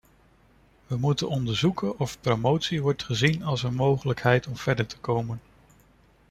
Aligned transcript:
We 0.87 0.97
moeten 0.97 1.27
onderzoeken 1.29 1.99
of 1.99 2.21
promotie 2.21 2.81
wordt 2.81 3.03
gezien 3.03 3.43
als 3.43 3.63
een 3.63 3.73
mogelijkheid 3.75 4.47
om 4.47 4.57
verder 4.57 4.85
te 4.87 4.97
komen. 4.97 5.41